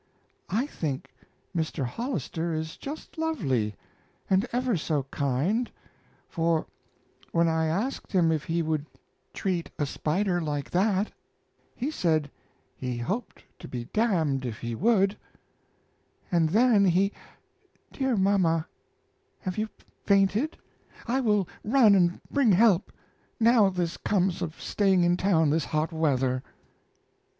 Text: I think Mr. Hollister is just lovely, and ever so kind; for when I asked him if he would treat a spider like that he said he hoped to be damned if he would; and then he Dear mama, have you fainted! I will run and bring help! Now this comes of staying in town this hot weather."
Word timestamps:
I 0.49 0.65
think 0.65 1.13
Mr. 1.55 1.85
Hollister 1.85 2.55
is 2.55 2.75
just 2.75 3.19
lovely, 3.19 3.75
and 4.31 4.47
ever 4.51 4.75
so 4.75 5.03
kind; 5.11 5.69
for 6.27 6.65
when 7.31 7.47
I 7.47 7.67
asked 7.67 8.11
him 8.11 8.31
if 8.31 8.45
he 8.45 8.63
would 8.63 8.87
treat 9.31 9.69
a 9.77 9.85
spider 9.85 10.41
like 10.41 10.71
that 10.71 11.11
he 11.75 11.91
said 11.91 12.31
he 12.75 12.97
hoped 12.97 13.43
to 13.59 13.67
be 13.67 13.85
damned 13.93 14.43
if 14.43 14.57
he 14.57 14.73
would; 14.73 15.15
and 16.31 16.49
then 16.49 16.83
he 16.83 17.11
Dear 17.91 18.17
mama, 18.17 18.65
have 19.41 19.55
you 19.59 19.69
fainted! 20.03 20.57
I 21.05 21.19
will 21.21 21.47
run 21.63 21.93
and 21.93 22.19
bring 22.31 22.51
help! 22.53 22.91
Now 23.39 23.69
this 23.69 23.97
comes 23.97 24.41
of 24.41 24.59
staying 24.59 25.03
in 25.03 25.15
town 25.15 25.51
this 25.51 25.65
hot 25.65 25.91
weather." 25.93 26.41